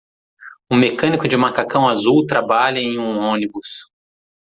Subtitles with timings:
[0.71, 3.85] Um mecânico de macacão azul trabalha em um ônibus.